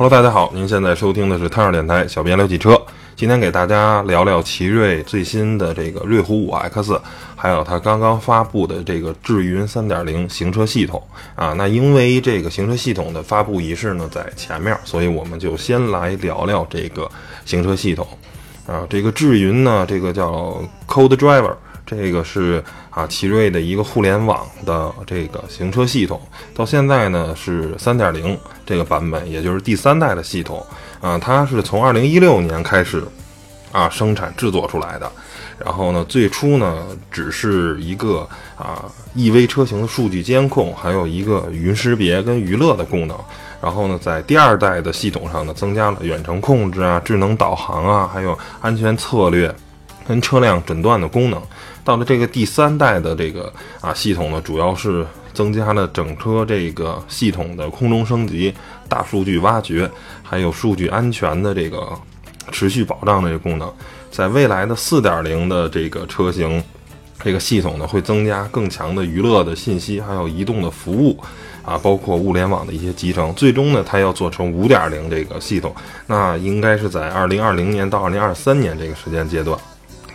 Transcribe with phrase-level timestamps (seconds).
[0.00, 2.70] Hello，大家好，您现在收听的是汤二电台小编聊汽车。
[3.14, 6.98] 今天给大家聊聊奇瑞最新的这个瑞虎五 X，
[7.36, 11.02] 还有它刚刚发布的这个智云三点零行车系统
[11.34, 11.52] 啊。
[11.52, 17.06] 那因为这个行车系统的发布仪式呢在前面，所以我们就先来聊聊这个
[17.44, 18.08] 行车系统
[18.66, 18.86] 啊。
[18.88, 21.54] 这个智云呢，这个叫 Code Driver。
[21.86, 26.20] 这个是啊，奇瑞的一个互联网的这个行车系统，
[26.54, 28.36] 到现在呢是三点零
[28.66, 30.64] 这个版本，也就是第三代的系统
[31.00, 31.16] 啊。
[31.18, 33.04] 它是从二零一六年开始
[33.70, 35.10] 啊生产制作出来的，
[35.64, 43.16] 然后呢，最初呢只是一个啊 EV 车型的数据监控，还有一个云识别跟娱乐的功能。
[43.62, 49.54] 然后呢，在第二代的系统上呢，增加了远程控制啊、智能导航啊，还有安全策略
[50.08, 51.40] 跟车辆诊断的功能。
[51.84, 58.54] 到了这个第三代的这个啊系统呢，主要是增加了整车这个系统的空中升级、
[58.88, 59.90] 大数据挖掘，
[60.22, 61.88] 还有数据安全的这个
[62.52, 63.72] 持续保障的这个功能。
[64.10, 66.62] 在未来的四点零的这个车型，
[67.22, 71.16] 这个系统呢会增加更强的娱乐的信息，还有移动的服务
[71.64, 73.32] 啊，包括物联网的一些集成。
[73.34, 75.74] 最终呢，它要做成五点零这个系统，
[76.08, 79.56] 那应该是在二零二零年到二零二三年这个时间阶段。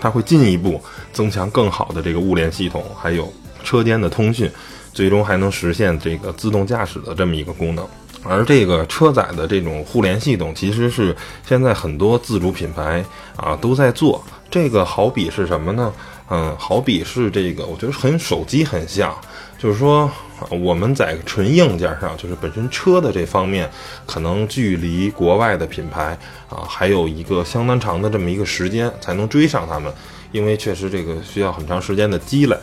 [0.06, 0.80] 它会进一步
[1.12, 4.48] 增强更好的这个物联系统，还有车间的通讯，
[4.94, 7.84] 最终还能实现这个自动驾驶的这么一个功能。
[8.24, 13.04] 而这个车载的这种互联系统，其实是现在很多自主品牌
[13.36, 14.24] 啊都在做。
[14.52, 15.92] 这个好比是什么呢？
[16.30, 19.12] 嗯，好比是这个，我觉得很手机很像，
[19.58, 20.08] 就是说
[20.50, 23.70] 我们在纯硬件上，就是本身车的这方面，
[24.06, 26.18] 可能距离国外的品牌
[26.50, 29.94] 啊，还有一个相当长的这么一个时间才能追上他们，
[30.32, 32.58] 因为确实这个需要很长时间的积累。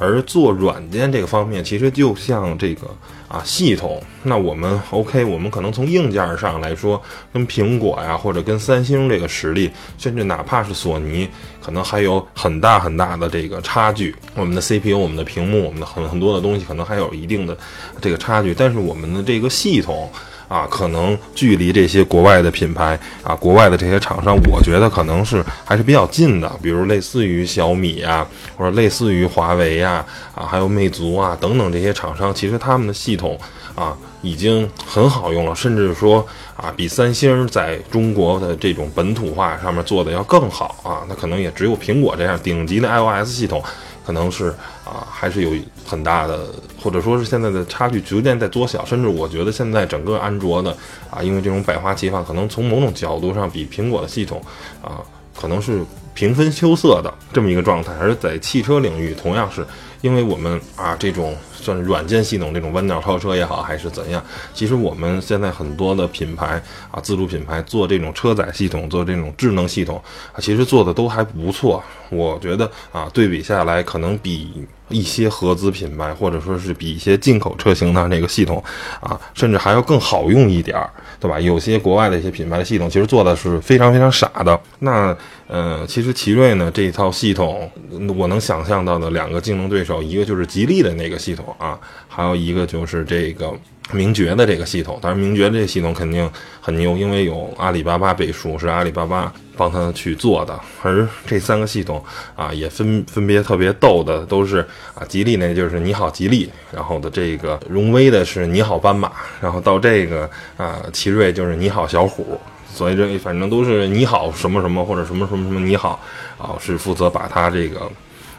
[0.00, 2.88] 而做软件这个方面，其实就像这个
[3.28, 7.00] 啊系统，那我们 OK，我们可能从硬件上来说，
[7.32, 11.28] 跟苹果呀或者跟三星这个实力，甚至哪怕是索尼，
[11.62, 14.16] 可能还有很大很大的这个差距。
[14.34, 17.54] 我们的 CPU、我们的屏幕、我们的很很多的东西，可能还有一定的
[18.00, 18.54] 这个差距。
[18.54, 20.10] 但是我们的这个系统。
[20.50, 26.50] 啊，可能距离这些国外的品牌啊，国外的这些厂商，我觉得可能是还是比较近的。
[26.60, 33.38] 比如类似于小米呀，或者类似于华为呀，啊，还有魅族啊等等这些厂商，其实他们的系统
[33.76, 41.06] 啊已经很好用了，甚至说啊，比三星在中国的这种本土化上面做的要更好啊。
[41.08, 43.62] 那可能也只有苹果这样顶级的 iOS 系统。
[44.02, 44.48] 可能是
[44.84, 45.52] 啊，还是有
[45.86, 46.46] 很大的，
[46.82, 50.76] 或者说是现在的差距逐渐在缩小，甚至我觉得现在整个安卓的
[51.10, 54.42] 啊，因为这种百花齐放，可能从某种角度上比苹果的系统
[54.82, 54.98] 啊，
[55.38, 57.92] 可能是平分秋色的这么一个状态。
[58.00, 59.66] 而在汽车领域，同样是
[60.00, 61.36] 因为我们啊这种。
[61.60, 64.22] 算是软件系统这种弯道超车也好，还是怎样？
[64.54, 66.60] 其实我们现在很多的品牌
[66.90, 71.82] 啊，自主品牌做这种车载系统，做这种智能系统啊，其实做的都还不错。
[72.10, 78.62] 我觉得啊，对比下来，可能比一些合资品牌，或者说是比一些进口车型的这个系统
[79.00, 81.38] 啊，甚至还要更好用一点儿，对吧？
[81.38, 84.58] 有些国外的一些品牌的系统，其实做的是非常非常傻的。
[84.80, 85.16] 那
[85.46, 87.70] 呃，其实奇瑞呢这一套系统，
[88.16, 91.49] 我能想象到的两个竞争对手，一个就是吉利的那个系统。
[91.58, 91.78] 啊，
[92.08, 93.52] 还有一个就是这个
[93.92, 96.30] 名爵的这个系统，当然名爵这个系统肯定
[96.60, 100.58] 很牛，因为有阿里巴巴背书，是阿里巴巴帮他去做的。
[100.82, 102.02] 而这三个系统
[102.36, 104.58] 啊，也分分别特别逗的，都是
[104.94, 112.40] 啊，吉利那就是你好吉利，然后的这个荣威的是你好斑马，然后到这个啊奇瑞就是你好小虎，
[112.72, 116.00] 所以这反正都是你好什么什么或者什么什么什么你好
[116.38, 117.90] 啊，是负责把它这个。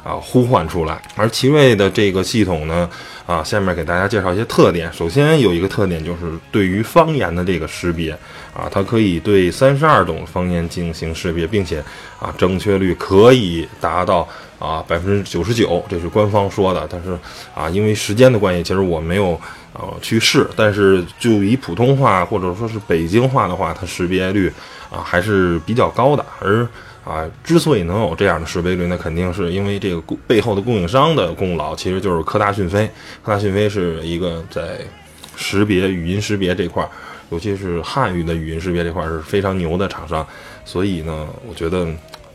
[0.04, 1.02] 啊，呼唤出来。
[1.16, 2.90] 而奇瑞的这个系统呢，
[3.26, 4.92] 啊，下面给大家介绍一些特点。
[4.92, 6.22] 首先有一个特点就是
[6.52, 8.12] 对于方言的这个识别，
[8.54, 11.84] 啊，它可以对三十二种方言进行识别，并且
[12.20, 14.28] 啊，正确率可以达到
[14.58, 16.88] 啊百分之九十九，这是官方说的。
[16.90, 17.18] 但是
[17.54, 19.40] 啊，因为时间的关系，其实我没有
[19.74, 20.48] 呃去试。
[20.56, 24.52] 但是就以普通话或者说是北京话的话，它识别率
[24.90, 26.26] 啊还是比较高的。
[26.40, 26.68] 而
[27.04, 32.86] 啊，之所以能有这样的识别率，那肯定是因为这个背后的供应商的功劳，其实就是科大讯飞。
[33.24, 34.78] 科大讯飞是一个在
[35.36, 36.88] 识别语音识别这块，
[37.32, 40.26] 尤其是汉语的语音识别这块是非常牛的厂商。
[40.64, 41.88] 所以呢，我觉得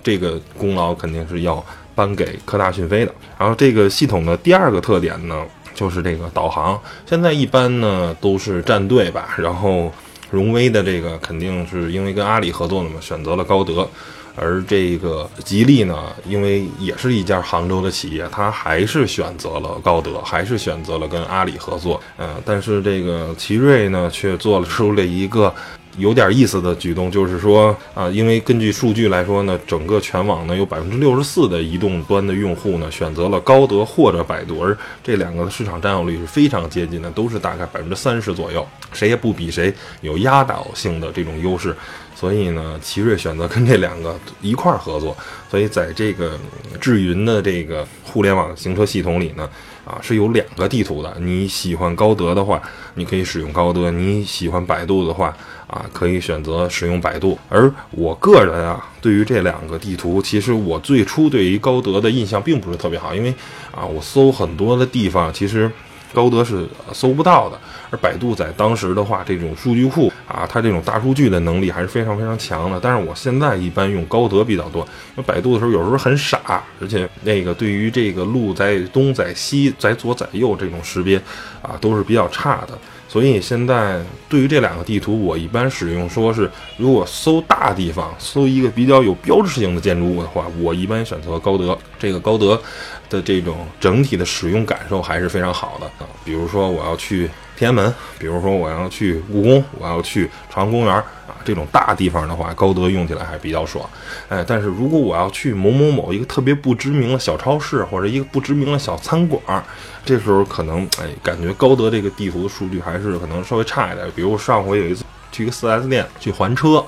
[0.02, 1.64] 这个功劳肯定是要
[1.94, 3.14] 颁给科大讯飞的。
[3.38, 5.44] 然后这个系统的第二个特点呢，
[5.76, 6.76] 就是这个导航。
[7.08, 9.92] 现在一般呢都是战队吧，然后
[10.28, 13.88] 荣威的这个肯定是因为跟阿里合作了嘛，选择了高德。
[14.36, 22.00] 而这个吉利呢，因为也是一家杭州的企业，它还是选择了高德，还是选择了跟阿里合作。
[22.18, 25.52] 嗯，但是这个奇瑞呢，却做了出了一个
[25.96, 39.72] 有点意思的举动，就是说啊，因为根据数据来说呢，整个全网呢有百分之六十四的移动端的用户呢选择了高德或者百度，而这两个的市场占有率是非常接近的，都是大概百分之三十左右，谁也不比谁
[40.02, 41.74] 有压倒性的这种优势。
[42.18, 45.14] 所以呢，奇瑞选择跟这两个一块儿合作，
[45.50, 46.32] 所以在这个
[46.80, 49.46] 智云的这个互联网行车系统里呢，
[49.84, 51.14] 啊是有两个地图的。
[51.20, 52.62] 你喜欢高德的话，
[52.94, 55.36] 你可以使用高德；你喜欢百度的话，
[55.66, 57.38] 啊可以选择使用百度。
[57.50, 63.28] 而我个人啊，对于这两个地图，其实我最初对于高德的印象并不是特别好，因为
[63.70, 65.70] 啊，我搜很多的地方，其实。
[66.16, 67.60] 高德是搜不到的，
[67.90, 72.80] 而百度在当时的话，这种数据库啊，它这种大数据的能力还是非常非常强的。
[72.82, 74.80] 但是我现在一般用高德比较多，
[75.14, 81.20] 因为百度的时候有时候很傻，而且那个对于这个路在东在西在左在右这种识别
[81.60, 82.78] 啊，都是比较差的。
[83.08, 91.76] 所以现在对于这两个地图，我一般使用说是，如果搜大地方，搜一个比较有标志性的建筑物的话，我一般选择高德。
[91.98, 92.60] 这个高德
[93.08, 96.08] 的这种整体的使用感受还是非常好的啊。
[96.24, 101.04] 比如说我要去天安门，比如说我要去故宫，我要去朝阳公园啊，
[101.44, 103.88] 这种大地方的话，高德用起来还比较爽。
[104.28, 109.64] 哎，但是如果我要去某某某一个特别不知名的小超市，或者一个不知名的小餐馆，
[110.04, 114.06] 这时候可能哎，感觉高德这个地图的数据还是可能稍微差一点。
[114.14, 116.84] 比如上回有一次去一个 4S 店去还车，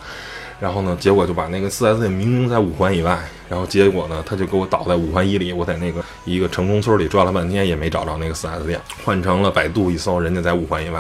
[0.61, 3.19] 然后呢，结果就把那个 4S 店明明在五环以外，
[3.49, 5.53] 然后结果呢，他就给我导在五环以里。
[5.53, 10.99] 我在那个一个城中村里转了半天也没找着那个 4S 店，换成了百度一搜，人家在五环以外，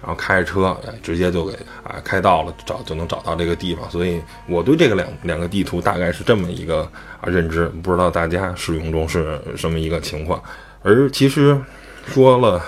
[0.00, 3.90] 然后开着车哎，直接就给啊开到了，找就能找到这个地方。
[3.90, 6.82] 所以我对这个两两个地图大概是这么一个
[7.20, 10.40] 啊认知，不知道大家使用中是什么一个情况。
[10.82, 11.60] 而其实
[12.06, 12.62] 说了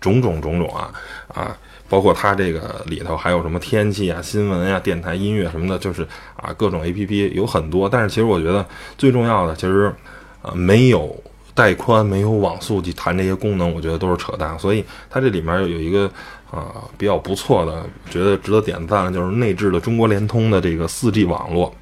[0.00, 0.90] 种种种种啊
[1.28, 1.56] 啊，
[1.92, 6.02] 包括它这个里头还有什么天气啊、新闻呀、电台、音乐什么的，就是
[6.36, 7.86] 啊各种 A P P 有很多。
[7.86, 8.66] 但是其实我觉得
[8.96, 9.94] 最重要的，其实
[10.40, 11.14] 啊没有
[11.52, 14.58] 带宽、没有网速去谈这些功能，我觉得都是扯淡。
[14.58, 16.10] 所以它这里面有一个
[16.50, 21.74] 啊比较不错的，觉得值得点赞的，就是内置的中国联通的这个四 G 网络。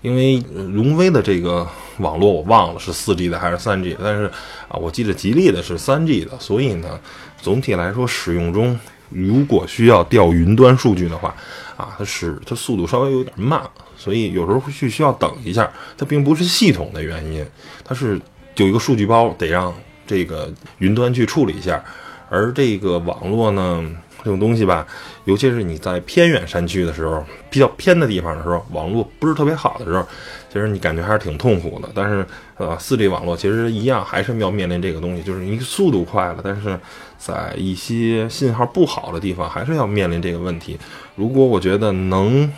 [0.00, 0.42] 因为
[0.72, 1.64] 荣威的这个
[1.98, 4.24] 网络我忘了是四 G 的还是三 G，但是
[4.66, 6.98] 啊，我记得吉利的是三 G 的，所以呢，
[7.40, 8.76] 总体来说使用中，
[9.14, 11.34] 如果需要调云端数据的话，
[11.76, 13.62] 啊，它是它速度稍微有点慢，
[13.96, 15.70] 所以有时候会去需要等一下。
[15.96, 17.46] 它并不是系统的原因，
[17.84, 18.20] 它是
[18.56, 19.74] 有一个数据包得让
[20.06, 21.84] 这个云端去处理一下，
[22.28, 23.90] 而这个网络呢。
[24.22, 24.86] 这种东西吧，
[25.24, 30.06] 尤其是你在偏远山区的时候，比较偏的地方的时候，网络不是特别好的时候，
[30.52, 31.88] 其实你感觉还是挺痛苦的。
[31.94, 32.24] 但是，
[32.56, 36.78] 呃，四 G 网络其实一样，还是要面临这个东西，就是你速度快了，但是
[37.18, 40.78] 在一些信号不好的地方，还是要面临这个问题。
[41.16, 42.48] 如果我觉得能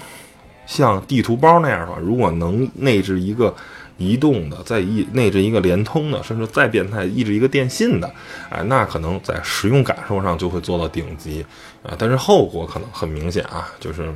[0.66, 3.54] 像地图包那样的话，如果能内置一个。
[3.96, 8.12] 移动的，再一内置一个联通的，甚至再变态，内置一个电信的，
[8.50, 11.46] 哎，那可能在实用感受上就会做到顶级
[11.84, 11.94] 啊。
[11.96, 14.06] 但是后果可能很明显啊，就是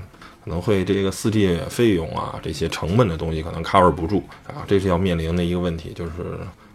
[0.45, 5.93] 可能会这个四 G 费用啊，这些成本的东西可能 cover 不住啊，这是要面临的一个问题。
[5.95, 6.13] 就是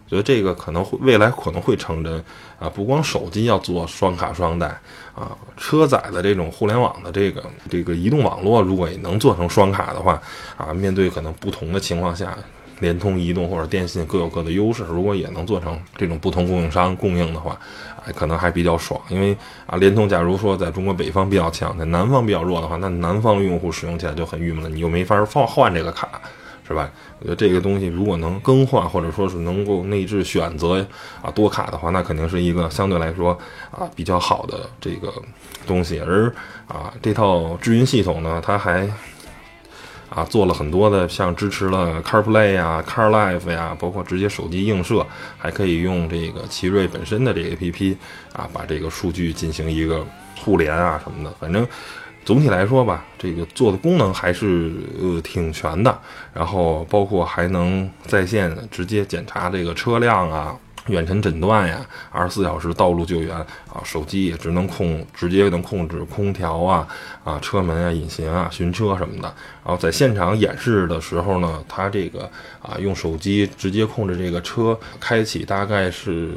[0.08, 2.24] 觉得这个可能会未来可能会成真
[2.58, 4.66] 啊，不光手机要做双卡双待
[5.14, 10.20] 啊，车载的这种互联网的这个这个移动网络，如果也能做成双卡的话
[10.56, 12.34] 啊，面对可能不同的情况下。
[12.80, 17.58] 联通、移动或者电信各有各的优势，如果也能做成这种不同供应商供应的话，
[18.04, 19.00] 哎，可能还比较爽。
[19.08, 26.20] 因为啊，联通假如说在中国北方比较强，在南方比较弱的话，那南方用户使用起来就很郁闷了，你又没法换换这个卡，
[26.66, 26.90] 是吧？
[27.20, 30.84] 我觉得这个东西如果能更换，或者说是能够内置选择
[31.22, 33.38] 啊多卡的话，那肯定是一个相对来说
[33.70, 35.12] 啊比较好的这个
[35.66, 36.00] 东西。
[36.00, 36.26] 而
[36.66, 38.90] 啊，这套智云系统呢，它还。
[40.08, 45.04] 啊，做了很多的，像支持了 CarPlay 呀、CarLife 呀，包括直接手机映射，
[45.36, 47.96] 还可以用这个奇瑞本身的这个 APP
[48.32, 50.06] 啊，把这个数据进行一个
[50.38, 51.34] 互联啊什么的。
[51.40, 51.66] 反正
[52.24, 55.98] 总体来说吧，这个做的功能还是呃挺全的。
[56.32, 60.56] 然后包括还能在线直接检查这个车辆啊。
[60.88, 66.86] 远程诊断呀，二十四小时道路救援啊，手机也只能控，直接能控制空调啊，
[67.24, 69.34] 啊车门啊、隐形啊、寻车什么的。
[69.64, 76.32] 然后在现场演示的时候呢，它这个啊用手机直接控制这个车开启，大概是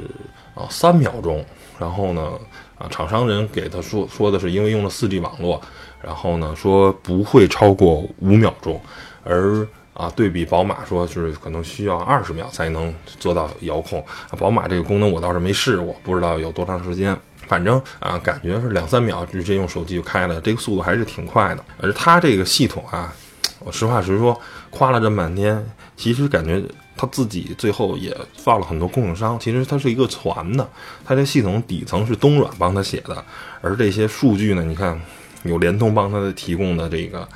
[0.55, 1.45] 啊三秒钟。
[1.77, 2.31] 然后呢，
[2.77, 5.61] 啊厂商人给他说说的是，因为用了四 G 网络，
[6.01, 8.79] 然后呢说不会超过五秒钟，
[9.23, 9.67] 而。
[9.97, 14.05] 啊，对比宝马说是可能需要二十秒才能做到遥控。
[14.37, 17.17] 宝马这个功能我倒是没试过，不知道有多长时间。
[17.47, 21.65] 反正啊，感觉是两三秒直接用手机就开了，这个速度还是挺快的。
[21.81, 23.11] 而它这个系统啊，
[23.57, 24.39] 我实话实说，
[24.69, 26.61] 夸了这么半天，其实感觉
[26.95, 29.39] 它自己最后也放了很多供应商。
[29.39, 30.69] 其实它是一个传的，
[31.03, 33.25] 它这系统底层是东软帮他写的，
[33.61, 35.01] 而这些数据呢，你看
[35.41, 37.27] 有联通帮他提供的这个。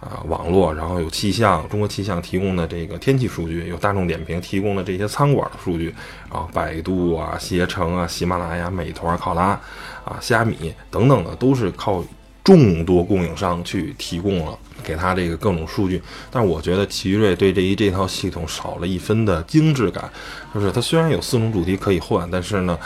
[0.00, 5.94] 啊，网络，然后有气象，中国气象提供的这个天气数据，有大众点评提供的这些餐馆的数据，
[6.30, 9.60] 啊，百度啊、携程啊、喜马拉雅、美团、考拉，
[10.04, 12.02] 啊、虾米等等的，都是靠
[12.42, 14.58] 众多供应商去提供了。
[14.80, 20.10] 给他这个各种数据，但是我觉得奇瑞对这一这套系统少了一分的精致感。
[20.52, 22.76] 就是它虽然有四种主题可以换，但是呢，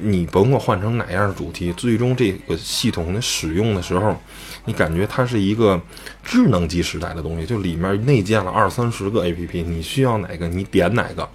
[0.00, 4.16] 你甭管换成哪样主题，最终这个系统的使用的时候，
[4.66, 5.80] 你感觉它是一个
[6.22, 11.28] 智能机时代的东西，就里面内建了二三十个 APP，你需要哪个你点哪个，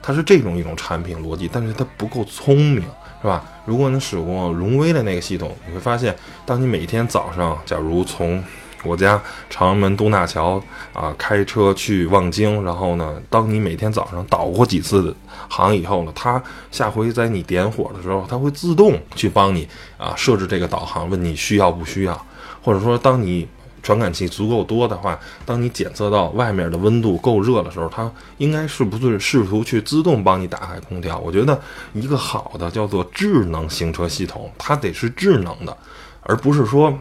[0.00, 2.82] 它是这种一种产品逻辑，但是它不够聪明，
[3.20, 3.44] 是吧？
[3.66, 8.42] 如果你使过荣威的那个系统，你会发现，当你每天早上，假如从
[8.84, 9.20] 我家
[9.50, 15.14] 长安门东大桥啊，开车去望京，然后呢，当你每天早上导过几次
[15.48, 22.26] 航以后呢，它下回在你点火的时候，它会自动去帮你啊设置这个导航，问你需要不需要，
[22.62, 23.48] 或者说当你
[23.82, 31.18] 传感器足够多的话，当你检测到外面的温度够热的时候，它应该是不是试图去自动帮你打开空调？
[31.18, 31.60] 我觉得
[31.94, 35.76] 一个好的叫做智能行车系统，它得是智能的，
[36.22, 36.96] 而不是说。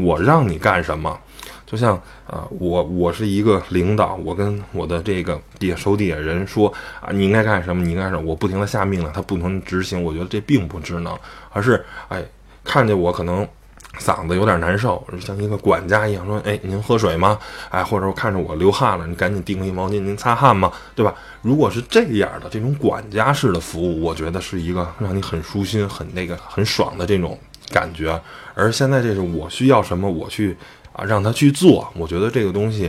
[0.00, 1.18] 我让你干什么？
[1.66, 1.96] 就像
[2.26, 7.82] 啊，我我是一个领导，我跟我的这个底下手底下人说啊，你应该干什么？
[7.82, 8.20] 你应该什么？
[8.20, 10.04] 我不停的下命令，他不能执行。
[10.04, 11.18] 我觉得这并不智能，
[11.50, 12.22] 而是哎，
[12.62, 13.48] 看见我可能
[13.98, 17.38] 嗓子有点难受，像一个管家一样说，哎，您喝水吗？
[17.70, 20.70] 哎，或者说看着我流汗了，你赶紧递一毛巾，您擦汗吗？
[20.94, 21.14] 对吧？
[21.40, 27.38] 如果是这样的这种管家式的服务，我觉得是一个让你很舒心、很那个很爽的这种。
[27.72, 28.20] 感觉，
[28.54, 30.56] 而现在这是我需要什么，我去
[30.92, 31.90] 啊让他去做。
[31.94, 32.88] 我觉得这个东西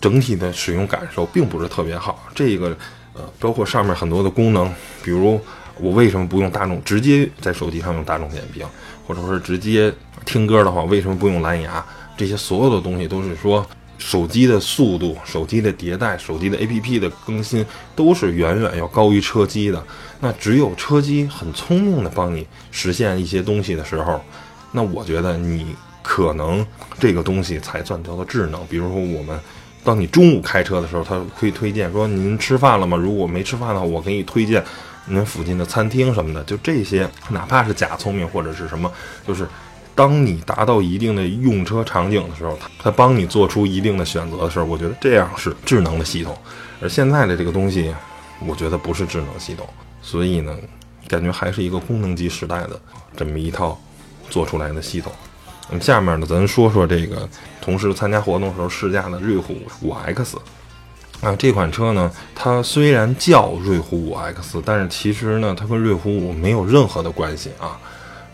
[0.00, 2.26] 整体的使用感受并不是特别好。
[2.34, 2.76] 这个
[3.14, 4.68] 呃，包括上面很多的功能，
[5.04, 5.38] 比如
[5.78, 8.66] 我为什么不用大众直接在手机上用大众点评，
[9.06, 9.92] 或者说是直接
[10.24, 11.84] 听歌的话，为什么不用蓝牙？
[12.16, 13.66] 这些所有的东西都是说
[14.04, 19.82] 手机的速度、手机的迭代、手机的 APP 的更新都是远远要高于车机的。
[20.18, 24.20] 那只有车机很聪明的帮你实现一些东西的时候，
[24.72, 26.66] 那我觉得你可能
[26.98, 28.66] 这个东西才算叫做智能。
[28.66, 29.38] 比如说，我们
[29.84, 32.96] 当你中午开车的时候，他会推荐说您吃饭了吗？
[32.96, 34.62] 如果没吃饭的话，我给你推荐
[35.06, 36.42] 您附近的餐厅什么的。
[36.44, 38.90] 就这些，哪怕是假聪明或者是什么，
[39.26, 39.46] 就是
[39.94, 46.36] 当你达到一定的用车场景的时候，它它帮你做出一定的选择的时候，我觉得这样是智能的系统。
[46.80, 47.94] 而现在的这个东西，
[48.46, 49.66] 我觉得不是智能系统。
[50.00, 50.56] 所以呢，
[51.06, 52.80] 感觉还是一个功能机时代的
[53.16, 53.78] 这么一套
[54.30, 55.12] 做出来的系统。
[55.68, 57.28] 那么下面呢，咱说说这个
[57.60, 60.38] 同时参加活动时候试驾的瑞虎五 X
[61.20, 67.78] 啊，这款车呢，它虽然叫瑞虎五 X，但是其实呢，它跟瑞虎五没有任何的关系啊。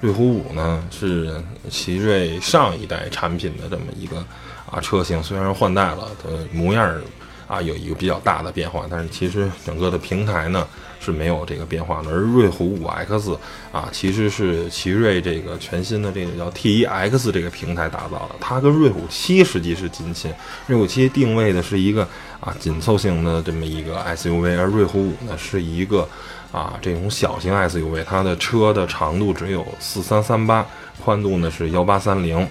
[0.00, 4.24] 瑞虎五呢是奇瑞上一代产品的这么一个
[4.70, 7.00] 啊车型，虽然换代了，它模样
[7.46, 10.66] 啊有一个比较大的变化，但是其实整个的平台呢。
[11.00, 13.30] 是没有这个变化的，而瑞虎五 X
[13.70, 20.28] 啊，其实是奇瑞这个全新的这个叫 T1X 这个平台打造的，它跟瑞虎七实际是近亲。
[20.66, 22.02] 瑞虎七定位的是一个
[22.40, 26.06] 啊紧凑型的这么一个 SUV，而瑞虎五呢是一个
[26.52, 30.66] 啊这种小型 SUV，它的车的长度只有四三三八，
[31.02, 32.46] 宽度呢是幺八三零，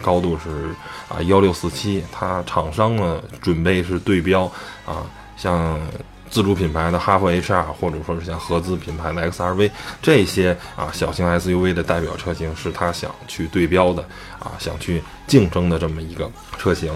[0.00, 0.74] 高度是
[1.08, 2.04] 啊幺六四七。
[2.12, 4.50] 它厂商呢准备是对标
[4.86, 5.06] 啊
[5.36, 5.78] 像。
[6.32, 14.02] 自主品牌的哈弗 HR，或者说是像合资品牌的 XRV 这些啊小型 SUV 的代表车型，是它想去对标的
[14.38, 16.90] 啊，想去竞争的这么一个车型。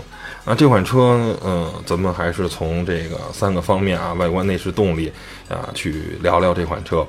[0.49, 5.13] 那这款车，嗯，咱们还是从这个三个方面啊，外观、内饰、动力
[5.49, 7.05] 啊，去聊聊这款车。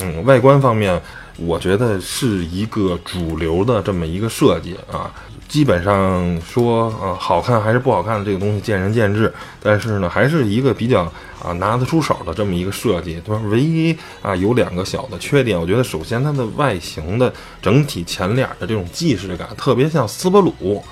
[0.00, 0.98] 嗯，外观方面，
[1.36, 5.12] 我觉得是一个主流的这么一个设计啊。
[5.48, 11.02] 基本上说，呃，好看还是不好看的这个东西见仁见智，但是呢，还是一个比较
[11.42, 13.42] 啊拿得出手的这么一个设计，对吧？
[13.50, 20.82] 唯一啊有两个小的缺点，我觉得首先它的外形的整体前脸的这种既视感特别像斯巴鲁。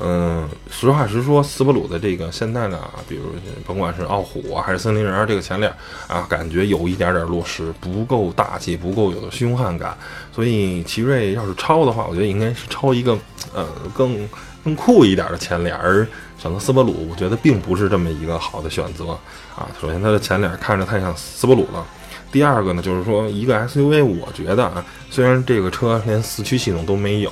[0.00, 3.24] 嗯，实话实说，斯巴鲁的这个现在呢，比如
[3.66, 5.72] 甭管是傲虎啊，还是森林人这个前脸
[6.08, 9.96] 啊，感觉有一点点落实，不够大气，不够有凶悍感。
[10.34, 13.16] 所以奇瑞要是超的话，我觉得应该是超一个
[13.54, 14.28] 呃更
[14.64, 16.06] 更酷一点的前脸，而
[16.38, 19.10] 选择斯巴鲁，我觉得并不是这么一个好的选择
[19.54, 19.68] 啊。
[19.80, 21.86] 首先它的前脸看着太像斯巴鲁了，
[22.32, 27.30] 第二个呢，就是说一个 SUV，我觉得啊，虽然这个车连四驱系统都没有，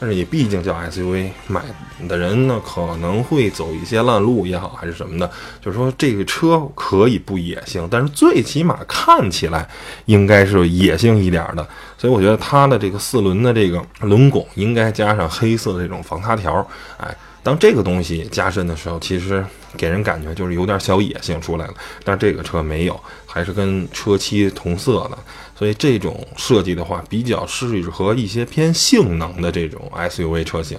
[0.00, 1.62] 但是也毕竟叫 SUV，买
[2.08, 5.30] 的人呢可能会走一些烂路也好，还是什么的，
[5.60, 9.68] 就是说这个车可以不野性，但是最起码看起来
[10.06, 11.64] 应该是野性一点的。
[11.96, 16.66] 所以我觉得它的这个四轮的这个轮拱应该加上黑色的这种防擦条，
[16.96, 17.16] 哎。
[17.42, 19.44] 当这个东西加深的时候，其实
[19.76, 21.74] 给人感觉就是有点小野性出来了。
[22.04, 25.18] 但这个车没有，还是跟车漆同色的，
[25.56, 30.78] 所以这种设计的话，比较适合一些偏性能的这种 SUV 车型。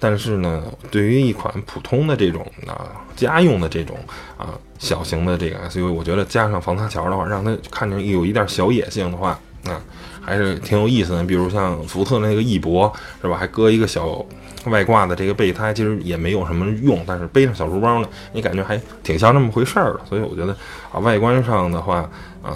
[0.00, 3.96] 但是呢，对于一款普通的这种啊家用的这种
[4.36, 9.80] 啊小型的这个 SUV，我觉得加上防擦条的话，让它看着有一点小野性的话，啊
[10.20, 11.22] 还是挺有意思的。
[11.22, 13.36] 比如像福特那个翼博，是吧？
[13.36, 14.26] 还搁一个小。
[14.70, 20.00] 外挂的这个备胎其实也没有什么用，但是背上小书包呢，你感觉还挺像那么回事儿的。
[20.08, 20.56] 所以我觉得
[20.92, 22.08] 啊，外观上的话，
[22.42, 22.54] 嗯，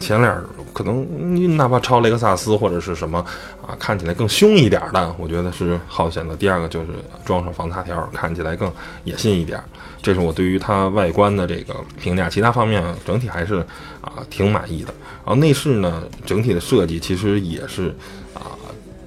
[0.00, 0.34] 前脸
[0.72, 3.24] 可能你哪怕超雷克萨斯或者是什么
[3.66, 6.36] 啊，看起来更凶一点的，我觉得是好选的。
[6.36, 6.88] 第二个就是
[7.24, 8.72] 装上防擦条，看起来更
[9.04, 9.60] 野性一点。
[10.02, 12.28] 这是我对于它外观的这个评价。
[12.28, 13.56] 其他方面整体还是
[14.00, 14.94] 啊挺满意的。
[15.24, 17.94] 然后内饰呢，整体的设计其实也是。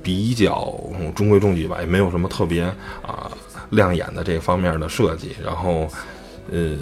[0.04, 0.78] 比较
[1.16, 2.64] 中规中矩吧，也没有什么特别
[3.02, 3.32] 啊
[3.70, 5.32] 亮眼的这方面的设计。
[5.42, 5.88] 然后，
[6.52, 6.76] 呃，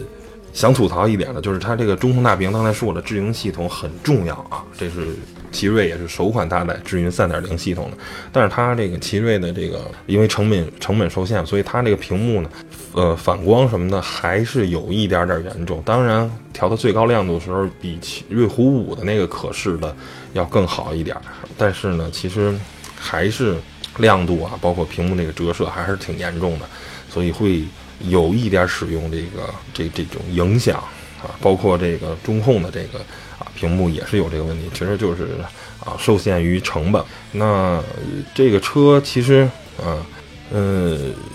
[0.51, 5.15] 想吐槽一点的就是它这个中控大屏，刚才说的智云系统很重要啊，这是
[5.51, 7.97] 奇瑞也是首款搭载智云三点零系统的。
[8.31, 12.49] 但是它这个奇瑞的这个因为成本成本受限，所以它这个屏幕呢，
[12.93, 15.79] 呃，反光什么的还是有一点点严重。
[15.85, 19.95] 当然，调到最高亮度的时候，比奇瑞虎五的那个可视的
[20.33, 21.15] 要更好一点。
[21.55, 22.53] 但是呢，其实。
[23.01, 23.57] 还是
[23.97, 26.65] 亮度啊，包括屏幕那个折射还是挺严重的，
[27.09, 27.63] 所以会
[28.07, 30.77] 有一点使用这个这这种影响
[31.21, 32.99] 啊，包括这个中控的这个
[33.39, 35.39] 啊屏幕也是有这个问题，其实就是
[35.83, 37.03] 啊受限于成本。
[37.31, 37.83] 那
[38.33, 39.49] 这个车其实
[39.83, 39.97] 啊，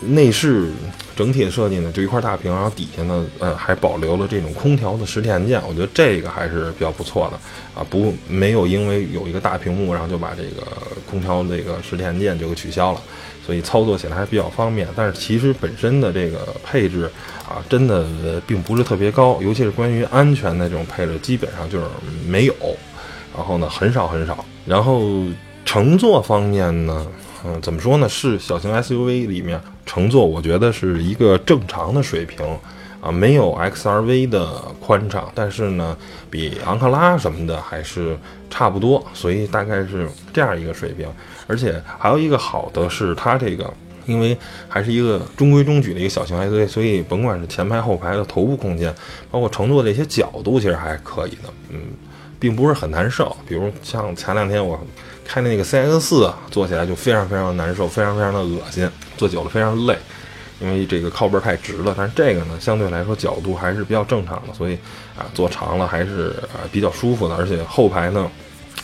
[0.02, 0.70] 内饰。
[1.16, 7.38] 整体的设计呢，就一块大屏，然后底下呢，呃，还保留了这种空调的实体按键，我觉得这个还是比较不错的
[7.74, 10.66] 啊，不没有因为有一个大屏幕，然后就把这个
[11.10, 13.00] 空调这个实体按键就给取消了，
[13.46, 14.86] 所以操作起来还比较方便。
[14.94, 17.10] 但是其实本身的这个配置
[17.48, 18.04] 啊，真的
[18.46, 21.86] 并不是特别高，尤其是关于安全的这种配置，基本上就是
[22.28, 22.54] 没有，
[23.34, 24.44] 然后呢，很少很少。
[24.66, 25.24] 然后
[25.64, 27.06] 乘坐方面呢？
[27.46, 28.08] 嗯，怎么说呢？
[28.08, 32.44] 是小型 SUV 里面乘坐，我觉得是一个正常的水平
[33.00, 34.48] 啊，没有 XRV 的
[34.80, 35.96] 宽敞，但是呢，
[36.28, 38.18] 比昂克拉什么的还是
[38.50, 41.06] 差不多，所以大概是这样一个水平。
[41.46, 43.72] 而且还有一个好的是，它这个
[44.06, 44.36] 因为
[44.68, 48.92] 还是一个中规中矩的一个小型 SUV，所以甭管是前排后排的头部空间，
[49.30, 51.78] 包括乘坐的一些角度，其实还可以的，嗯，
[52.38, 53.36] 并不是很难受。
[53.48, 54.78] 比如像前两天我。
[55.28, 59.98] 开的那个 CX 四坐起来就非常非常的难受，非常非常的恶心，坐久了非常累，
[60.60, 61.92] 因为这个靠背太直了。
[61.98, 64.78] 但是这个呢，相对来说角度还是比较正常的，所以
[65.18, 66.32] 啊，坐长了还是
[66.70, 67.34] 比较舒服的。
[67.34, 68.30] 而且后排呢，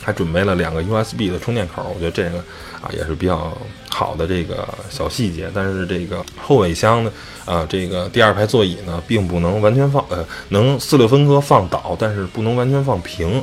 [0.01, 2.37] 还准备了两个 USB 的充电口，我觉得这个
[2.81, 3.55] 啊也是比较
[3.89, 5.49] 好的这个小细节。
[5.53, 7.11] 但是这个后尾箱呢，
[7.45, 13.37] 啊，这个第二排座椅呢，并不能完全放，呃，能四六分割放倒，但是不能完全放平，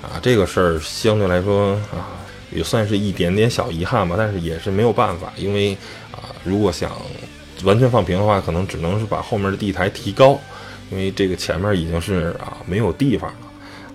[0.00, 2.16] 啊，这个事儿相对来说啊。
[2.52, 5.72] 也算是一点点小遗憾吧，但是也是没有办法，因为
[6.10, 6.90] 啊，如果想
[7.62, 10.36] 完全放平的话，可能只能是把后面的地台提高，
[10.90, 13.36] 因为这个前面已经是啊没有地方了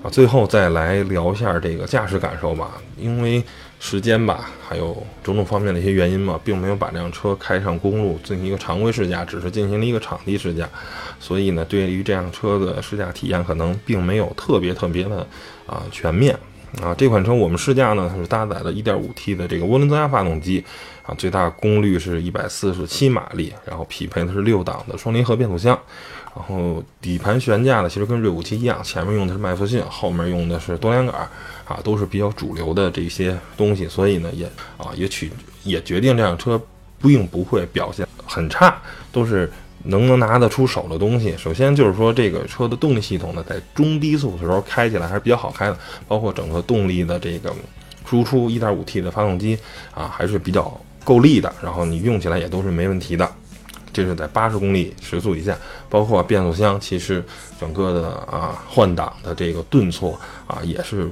[0.09, 3.43] 最后再来聊一下这个驾驶感受吧，因为
[3.79, 10.67] 时间吧，还有种种方面的一些原因嘛，并没有把这辆车开上公路进行一个常规试驾，只是进行了一个场地试驾，
[11.19, 15.27] 所以呢，对于这辆车的试驾体验可能并没有特别特别的
[15.65, 16.37] 啊全面。
[16.81, 20.63] 啊，这款车我们试驾呢，它是搭载了 1.5T 的这个涡轮增压发动机，
[21.03, 25.79] 啊，最大功率是一百四十七马力，然后匹配的是六档的双离合变速箱，
[26.35, 31.15] 然后底盘悬架呢，其实跟瑞虎七一样，前面用的是麦弗逊，后面用的是多连杆，
[31.65, 34.45] 啊，都是比较主流的这些东西，所以呢，也
[34.77, 35.31] 啊也取
[35.63, 36.61] 也决定这辆车
[37.01, 38.77] 并不会表现很差，
[39.11, 39.51] 都是。
[39.85, 47.53] 能不能拿得出手的东西，首先就是说这个车的动力系统呢，在中低速的时候开起来还是比较好开的，包括整个动力的这个
[48.09, 49.57] 输出 1.5T 的发动机
[49.93, 53.29] 啊，还是比较够力的，然后你用起来也都是没问题的。
[53.93, 55.57] 这是在八十公里时速以下，
[55.89, 57.23] 包括变速箱，其实
[57.59, 61.09] 整个的啊换挡的这个顿挫啊也是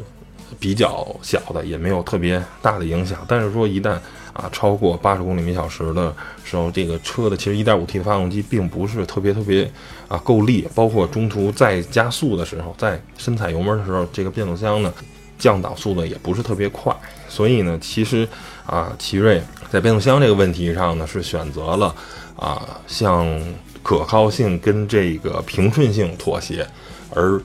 [0.60, 3.20] 比较小的，也没有特别大的影响。
[3.26, 3.98] 但是说一旦
[4.34, 9.72] 啊超过八十公里每小时的时候，这个车的其实 1.5T 的发动机并不是特别特别
[10.08, 14.94] 啊够力，包括中途再加速的时候，在深踩油门的时候，这个变速箱呢
[15.38, 16.96] 降档速度也不是特别快。
[17.30, 18.28] 所以呢，其实
[18.66, 21.96] 啊，奇瑞在变速箱这个问题上呢，是选择了
[22.36, 23.28] 啊向
[23.82, 26.68] 可靠性跟这个平顺性妥协，
[27.14, 27.42] 而。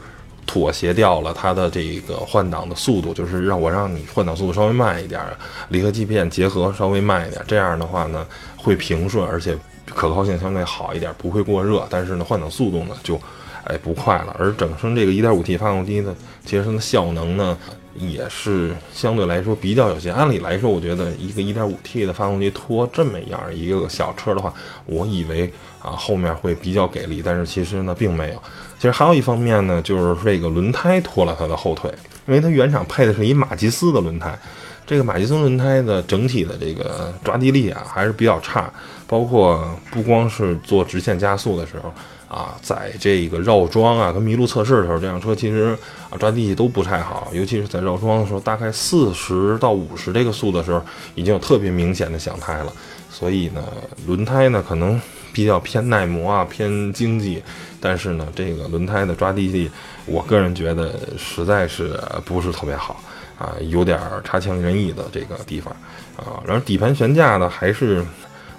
[0.48, 5.20] 妥协掉了它的这个换挡的速度，就是让我让你换挡速度稍微慢一点，
[5.68, 11.86] 离合器片结合稍微慢一点，这样的话呢会平顺，而且可靠性相对好一点，不会过热。
[11.90, 13.20] 但是呢换挡速度呢就
[13.64, 14.34] 哎不快了。
[14.38, 17.54] 而整身这个 1.5T 发动机呢，其实它的效能呢
[17.94, 20.14] 也是相对来说比较有限。
[20.14, 24.54] 按理来说，我觉得一个 1.5T 的发动机拖这么样一个小车的话，
[24.86, 28.42] 我以为啊后面会比较给力，但是其实呢并没有。
[28.78, 31.92] 其实还有一方面呢，就是这个轮胎拖了它的后腿，
[32.28, 34.38] 因为它原厂配的是一马吉斯的轮胎，
[34.86, 38.72] 这个马吉斯轮胎的整体的这个抓地力啊还是比较差，
[39.08, 41.92] 包括不光是做直线加速的时候
[42.28, 45.76] 啊，在这个绕桩啊跟麋鹿测试的时候，这辆车其实
[46.08, 50.80] 啊抓地力都不太好，尤其是在绕桩的时候，大概四十到五十这个速的时候，
[51.16, 52.72] 已经有特别明显的响胎了，
[53.10, 53.64] 所以呢，
[54.06, 55.00] 轮胎呢可能。
[55.30, 57.40] 比较偏耐磨啊，偏经济，
[57.80, 59.70] 但是呢，这个轮胎的抓地力，
[60.06, 63.02] 我个人觉得实在是不是特别好
[63.38, 65.74] 啊，有点差强人意的这个地方
[66.16, 66.42] 啊。
[66.46, 68.04] 然后底盘悬架呢，还是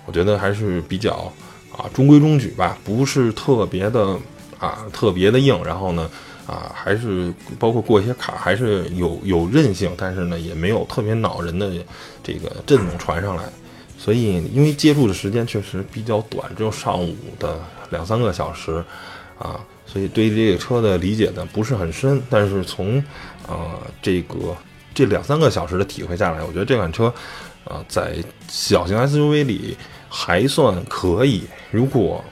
[0.05, 1.32] 我觉得还是比较
[1.71, 4.17] 啊中规中矩吧，不是特别的
[4.58, 5.62] 啊特别的硬。
[5.63, 6.10] 然后呢
[6.47, 11.71] 啊，还是包括过一些坎还是有有韧性，但是呢也没有特别恼人的
[12.23, 13.43] 这个震动传上来。
[13.97, 18.84] 所以，因为接触的时间确实比较短，只有上午的两三个小时，
[19.38, 22.21] 啊，所以对这个车的理解呢不是很深。
[22.30, 23.04] 但是从，
[23.47, 24.56] 呃，这个
[24.93, 27.13] 这两三个小时的体会下来，我觉得这款车，
[27.65, 28.15] 呃，在
[28.47, 31.43] 小型 SUV 里还算可以。
[31.71, 32.23] 如果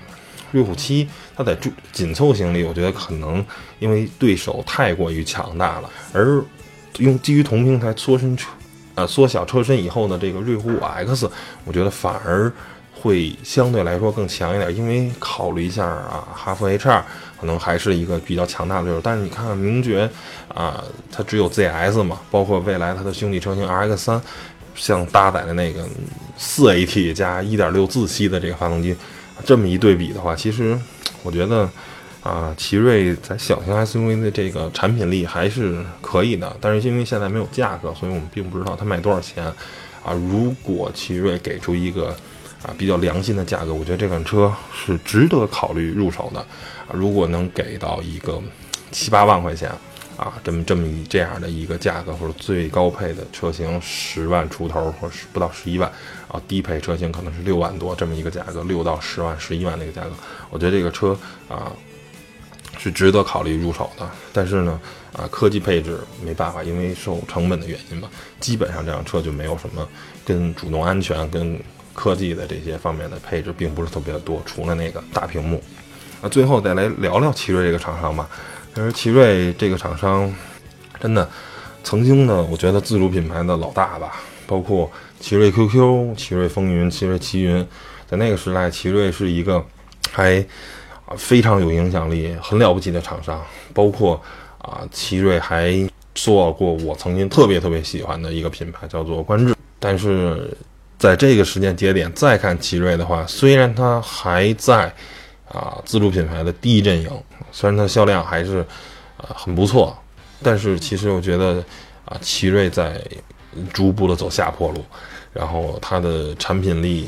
[0.51, 1.55] 瑞虎七它在
[1.91, 3.45] 紧凑型里，我觉得可能
[3.79, 6.43] 因为对手太过于强大了，而
[6.99, 8.49] 用基于同平台缩身车。
[8.95, 11.29] 呃，缩小车身以后呢，这个瑞虎五 X，
[11.65, 12.51] 我觉得反而
[13.01, 17.03] 会相对来说更强一点，因为考虑一下啊，哈弗 H 二
[17.39, 19.01] 可能还是一个比较强大的对手。
[19.03, 20.09] 但是你看看名爵
[20.53, 24.21] 啊，它只有 ZS 嘛，包括未来它的兄弟车型 RX 三，
[24.75, 25.87] 像搭载的那个
[26.37, 28.95] 四 AT 加一点六自吸的这个发动机，
[29.45, 30.77] 这么一对比的话，其实
[31.23, 31.69] 我觉得。
[32.23, 39.45] 啊，奇瑞在小型 SUV 的这个产品力还是可以的，但是因为现在没有价格，所以我们并不知道它卖多少钱。
[40.03, 42.13] 啊，如果奇瑞给出一个
[42.63, 46.39] 啊比较良心的价格，我觉得这款车是值得考虑入手的。
[46.39, 48.41] 啊，如果能给到一个
[48.91, 49.69] 七八万块钱，
[50.15, 55.91] 啊，这么这么一这样的一个价格，或者最高配的车型十万出头，或者是不到十一万，
[56.27, 60.11] 啊，低配车型可能是六万多这么一个价格，六到十万、十一万那个价格，
[60.49, 61.17] 我觉得这个车
[61.47, 61.71] 啊。
[62.79, 64.79] 是值得考虑入手的，但是呢，
[65.11, 68.07] 啊，科技配置没办法，因为受成本的原因吧，
[68.39, 69.85] 基本上这辆车就没有什么
[70.23, 71.59] 跟主动安全、跟
[71.97, 75.59] 科技的这些方面的配置，并不是特别的多，除了那个大屏幕。
[76.21, 78.29] 那最后再来聊聊奇瑞这个厂商吧。
[78.75, 80.31] 其实奇瑞这个厂商，
[80.99, 81.27] 真的
[81.83, 87.67] 曾经呢，我觉得自主品牌的老大吧，包括奇瑞 QQ、奇瑞风云、奇瑞奇云，
[88.07, 89.65] 在那个时代，奇瑞是一个
[90.11, 90.45] 还。
[91.15, 93.41] 非常有影响力、很了不起的厂商，
[93.73, 94.21] 包括
[94.57, 95.73] 啊，奇瑞还
[96.13, 99.55] 做过我曾经特别特别喜欢的一个品牌，叫做观致。
[99.79, 100.53] 但是
[100.97, 104.93] 在这个时间节点再看奇瑞的话，虽然它还在
[105.47, 107.09] 啊自主品牌的第一阵营，
[107.51, 108.65] 虽然它销量还是
[109.17, 109.97] 啊很不错，
[110.41, 111.63] 但是其实我觉得
[112.05, 113.01] 啊，奇瑞在
[113.73, 114.83] 逐步的走下坡路，
[115.33, 117.07] 然后它的产品力。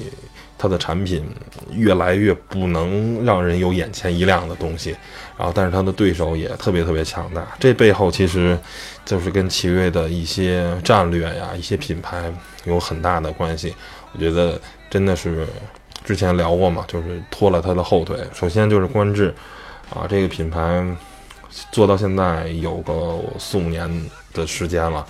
[0.61, 1.25] 它的产品
[1.71, 4.93] 越来越不能让人有眼前一亮的东西，
[5.37, 8.59] 然后但是它的对手也特别特别强大，这背后其实
[9.05, 12.29] 就是跟奇瑞的一些战略呀、一些品牌
[12.65, 13.73] 有很大的关系。
[14.11, 15.47] 我觉得真的是
[16.03, 18.17] 之前聊过嘛，就是拖了它的后腿。
[18.33, 19.33] 首先就是观致
[19.89, 20.85] 啊，这个品牌
[21.71, 23.89] 做到现在有个四五年
[24.33, 25.07] 的时间了，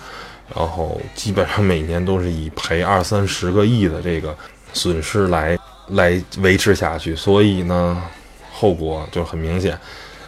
[0.54, 4.32] 然后基本上每年都是以赔二三十个亿的这个。
[4.72, 8.02] 损失来来维持下去，所以呢，
[8.52, 9.78] 后果就很明显，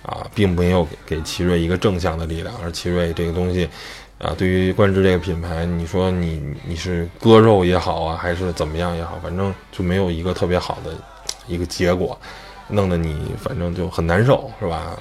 [0.02, 2.55] 啊，并没有给奇瑞一个正向的力量。
[2.62, 3.68] 而奇瑞这个东西，
[4.18, 10.92] 啊，对于观致这个品牌，你说你你是割肉也好啊，还是怎么样也好，反正就没有一个特别好的
[11.46, 12.18] 一个结果，
[12.68, 14.98] 弄得你反正就很难受，是吧？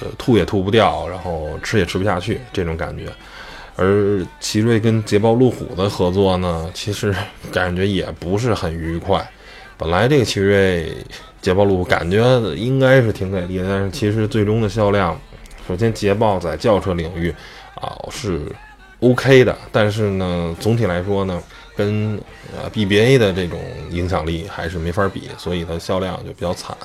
[0.00, 3.06] 呃，吐也吐不掉，然后吃也吃不下去，这种感觉。
[3.76, 7.14] 而奇瑞跟捷豹路虎的合作呢，其实
[7.50, 9.26] 感觉也不是很愉快。
[9.78, 10.92] 本来这个奇瑞、
[11.40, 12.22] 捷豹路虎感觉
[12.54, 15.18] 应该是挺给力的，但是其实最终的销量，
[15.66, 17.34] 首先捷豹在轿车领域
[17.74, 18.40] 啊是
[19.00, 21.42] OK 的，但是呢，总体来说呢，
[21.76, 22.20] 跟
[22.54, 26.76] 呃 BBA 的这种影响力还是没法比，所以它销量就比较惨。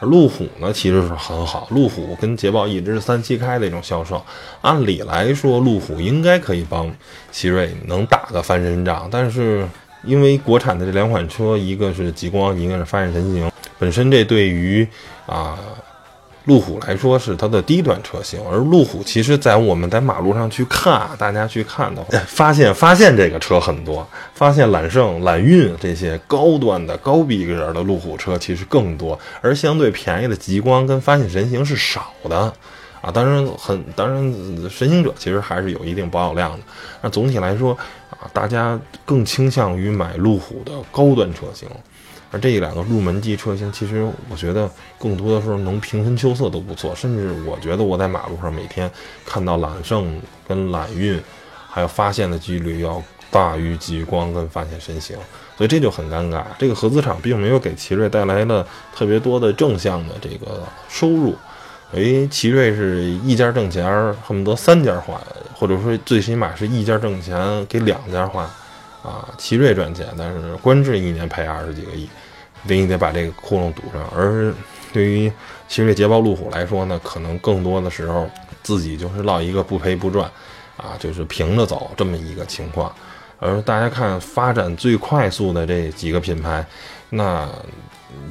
[0.00, 4.24] 而路虎呢，其实是很好，路虎跟捷豹一直是三七开的一种销售。
[4.60, 6.94] 按理来说，路虎应该可以帮
[7.30, 9.66] 奇瑞能打个翻身仗，但是
[10.02, 14.86] 因为国产的这两款车，一个是极光，一个是发现神行，本身这对于
[15.26, 15.58] 啊。
[16.44, 32.52] 路虎来说是它的低端车型，而路虎其实，在我们在马路上去看，大家去看的话，发现发现这个车很多，发现揽胜、揽运这些高端的高逼格的路虎车其实更多，而相对便宜的极光跟发现神行是少的，
[33.00, 34.22] 啊，当然很当然
[34.68, 36.58] 神行者其实还是有一定保有量的，
[37.00, 37.74] 那总体来说
[38.10, 41.66] 啊，大家更倾向于买路虎的高端车型。
[42.34, 44.68] 而这两个入门级车型，其实我觉得
[44.98, 46.92] 更多的时候能平分秋色都不错。
[46.96, 48.90] 甚至我觉得我在马路上每天
[49.24, 51.22] 看到揽胜跟揽运，
[51.68, 55.16] 还有发现的几率要大于极光跟发现神行，
[55.56, 56.42] 所以这就很尴尬。
[56.58, 61.36] 这个合资厂并没有给奇瑞带来了特别多的正向的这个收入。
[61.92, 63.86] 哎，奇瑞是一家挣钱，
[64.26, 65.20] 恨不得三家花，
[65.54, 68.50] 或者说最起码是一家挣钱给两家花。
[69.04, 72.08] 啊，奇瑞赚钱，但是观致一年赔二十几个亿。
[72.66, 74.52] 你得把这个窟窿堵上，而
[74.92, 75.30] 对于
[75.68, 78.28] 奇瑞、捷豹、路虎来说呢，可能更多的时候
[78.62, 80.30] 自己就是落一个不赔不赚，
[80.76, 82.90] 啊，就是平着走这么一个情况。
[83.38, 86.64] 而大家看发展最快速的这几个品牌，
[87.10, 87.48] 那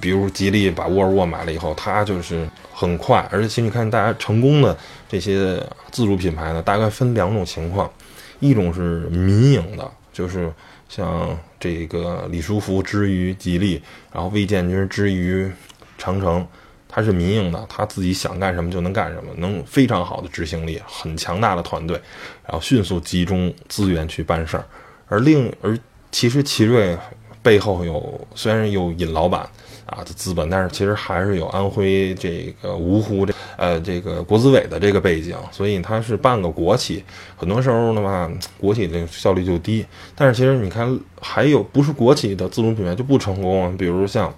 [0.02, 3.28] 比如吉利把沃尔沃买了以后，它就是很快。
[3.32, 4.76] 而且其实你看大家成功的
[5.08, 7.92] 这些自主品牌呢，大概分两种情况，
[8.40, 10.52] 一种是民营的，就是。
[10.96, 15.52] 像这个李书福之于吉利，然后魏建军之于
[15.98, 16.48] 长城，
[16.88, 22.00] 他是民营的，他自己想干什么就能干什么，能非常好的执行力，很强大的团队，
[22.44, 24.64] 然后迅速集中资源去办事儿。
[25.08, 25.76] 而另而
[26.12, 26.96] 其实奇瑞
[27.42, 29.50] 背后有虽然有尹老板。
[29.86, 37.04] 啊的资本，但是其实还是有安徽这个芜湖这呃这个国资委的这个背景，所以它是半个国企。
[37.36, 39.86] 很多时候的话，国企的效率就低。
[40.16, 44.34] 但是其实你看，还有不是国企的自主品牌就不成功，比如像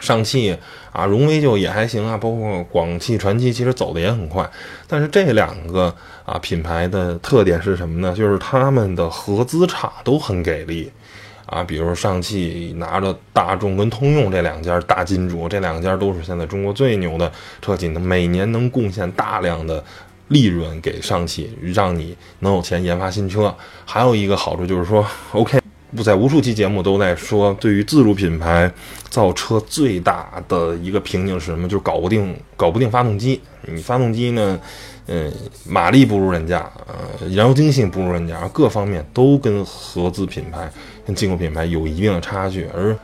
[0.00, 0.56] 上汽
[0.92, 4.48] 啊、荣威就也还行啊，包括广汽传祺，其实走的也很快。
[4.86, 8.14] 但是这两个啊品牌的特点是什么呢？
[8.16, 10.90] 就是他们的合资厂都很给力。
[11.46, 17.30] 啊，比如上汽拿着大众跟通用这两家大金主，这两家都是现在中国最牛的
[17.62, 19.82] 车企，每年能贡献大量的
[20.28, 23.54] 利润给上汽，让你能有钱研发新车。
[23.84, 25.60] 还有一个好处就是说，OK，
[25.94, 28.68] 不在无数期节目都在说，对于自主品牌
[29.08, 31.68] 造车最大的一个瓶颈是什么？
[31.68, 33.40] 就是搞不定，搞不定发动机。
[33.62, 34.60] 你发动机呢？
[35.06, 35.32] 嗯，
[35.64, 40.70] 马力不如人家，呃，燃油经济性不如人家，各方面都跟合资品牌、
[41.06, 42.66] 跟进口品牌有一定的差距。
[42.74, 42.96] 而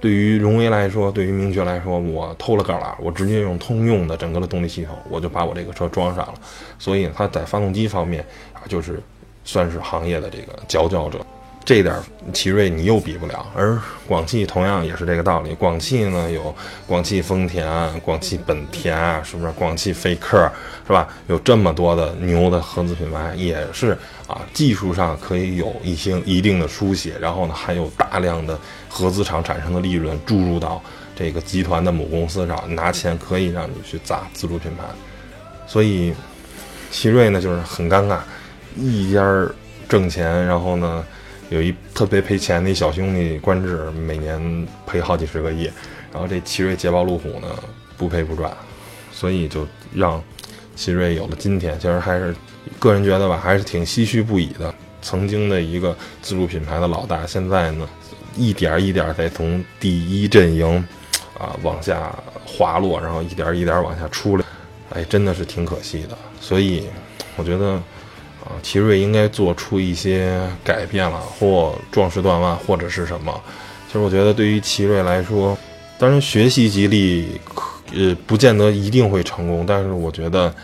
[0.00, 6.34] 对于荣威来说，对于名爵来说，我偷了个懒，我直接用通用的整个的动力系统，我就把我这个车装上了。
[6.78, 9.00] 所以它在发动机方面啊，就是
[9.44, 11.24] 算是行业的这个佼佼者。
[11.64, 11.94] 这点
[12.34, 15.54] 奇瑞你又比不了，而广汽同样也是这个道理。
[15.54, 16.54] 广汽呢有
[16.86, 17.66] 广汽丰田、
[18.00, 19.50] 广汽本田，是不是？
[19.52, 20.38] 广汽菲克
[20.86, 21.08] 是吧？
[21.26, 23.96] 有这么多的牛的合资品牌，也是
[24.26, 30.82] 啊，技术上可以有一些一定的书写，然后呢还有大量的合资厂产生的利润注入到
[31.16, 34.82] 这个集团的母公司上，拿钱可以让你去砸自主品牌。
[35.66, 36.12] 所以
[36.90, 38.18] 奇瑞呢就是很尴尬，
[38.76, 39.48] 一家
[39.88, 41.02] 挣钱，然后呢。
[41.54, 45.70] 有一特别赔钱的小兄弟，观致每年赔好几十个亿，
[46.12, 47.46] 然后这奇瑞、捷豹、路虎呢
[47.96, 48.52] 不赔不赚，
[49.12, 49.64] 所以就
[49.94, 50.20] 让
[50.74, 51.78] 奇瑞有了今天。
[51.78, 52.34] 其实还是
[52.80, 54.74] 个人觉得吧，还是挺唏嘘不已的。
[55.00, 57.88] 曾经的一个自主品牌的老大，现在呢
[58.34, 60.84] 一点一点在从第一阵营
[61.38, 62.12] 啊往下
[62.44, 64.44] 滑落，然后一点一点往下出来，
[64.90, 66.18] 哎，真的是挺可惜的。
[66.40, 66.88] 所以
[67.36, 67.80] 我觉得。
[68.44, 73.40] 啊，奇瑞应该做出一些改变了，或壮士断腕，或者是什么？
[73.86, 75.56] 其实我觉得，对于奇瑞来说，
[75.98, 79.64] 当然学习吉利可，呃，不见得一定会成功。
[79.66, 80.54] 但是我觉得，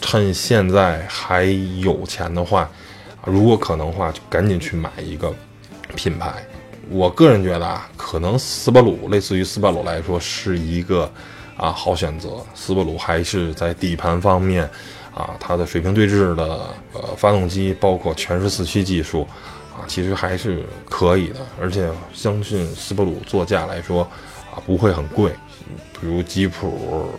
[0.00, 1.44] 趁现在还
[1.80, 2.68] 有钱的话，
[3.24, 5.32] 如果可能的话，就赶紧去买一个
[5.96, 6.34] 品牌。
[6.90, 11.10] 我个人觉得啊，可能斯巴鲁类似于斯巴鲁来说是一个
[11.56, 12.44] 啊好选择。
[12.54, 14.68] 斯巴鲁还是在底盘方面。
[15.14, 16.44] 啊，它的水平对置的
[16.92, 19.26] 呃发动机，包括全时四驱技术
[19.74, 21.40] 啊，其实还是可以的。
[21.60, 24.02] 而且相信斯巴鲁座驾来说
[24.54, 25.32] 啊，不会很贵。
[26.00, 27.10] 比如吉普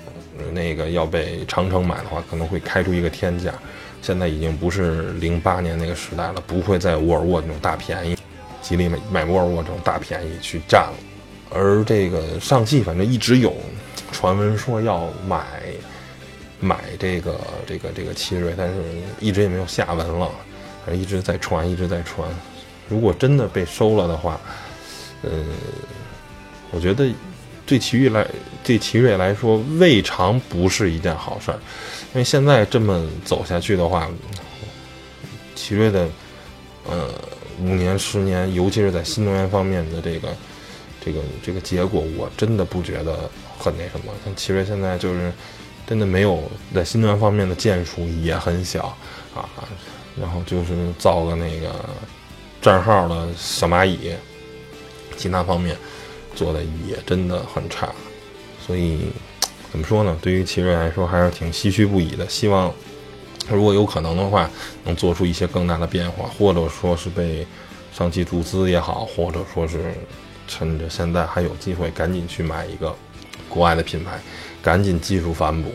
[0.52, 3.54] 那个要被长城买的话，可能会开出一个天价。
[4.02, 8.18] 现在已经不是零八年那个时代了，不会在沃尔沃那种大便宜，
[8.62, 10.94] 吉利买买沃尔沃这种大便宜去占了。
[11.50, 13.54] 而这个上汽反正一直有
[14.12, 15.46] 传闻说要买
[16.64, 18.76] 买这个这个这个奇瑞，但是
[19.20, 20.32] 一直也没有下文了，
[20.86, 22.30] 反正一直在传，一直在传。
[22.88, 24.40] 如果真的被收了的话，
[25.22, 25.44] 呃，
[26.72, 27.14] 我觉得
[27.66, 28.26] 对奇瑞来
[28.64, 31.60] 对奇瑞来说未尝不是一件好事儿。
[32.14, 34.10] 因为现在这么走下去的话，
[35.56, 36.08] 奇瑞的，
[36.90, 37.10] 呃，
[37.60, 40.30] 五年、十年，尤其是在新能源方面的这个、
[41.04, 44.14] 这个、这个结果，我真的不觉得很那什么。
[44.24, 45.32] 像奇瑞现在就是
[45.88, 46.44] 真的没有
[46.74, 48.96] 在新能源方面的建树也很小
[49.36, 49.50] 啊，
[50.20, 51.74] 然后就是造个那个
[52.62, 54.14] 账号的小蚂蚁，
[55.18, 55.78] 其他方面
[56.36, 57.90] 做的也真的很差，
[58.66, 59.08] 所以。
[59.72, 60.16] 怎么说呢？
[60.22, 62.30] 对于奇瑞来说，还是挺唏嘘不已的。
[62.30, 62.72] 希望
[63.50, 64.48] 如果有可能的话，
[64.84, 67.44] 能做出一些更大的变化，或者说是被
[67.92, 69.96] 上汽注资也好，或者说是
[70.48, 72.96] 趁着现在还有机会，赶紧去买一个
[73.50, 74.22] 国外的品牌，
[74.64, 75.70] 赶紧技术反哺，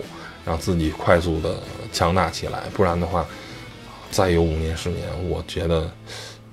[0.44, 1.60] 让自己快速的
[1.92, 2.62] 强大起来。
[2.74, 3.24] 不然的话，
[4.10, 5.82] 再有五年十年，我觉得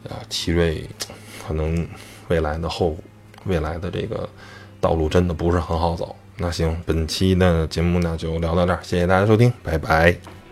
[0.10, 0.88] 啊，奇瑞
[1.48, 1.88] 可能
[2.28, 2.98] 未来的后
[3.46, 4.30] 未来的这个
[4.80, 6.16] 道路真的不是很好走。
[6.38, 10.45] 那行，本期的节目呢就聊到这儿，谢谢大家收听，拜拜。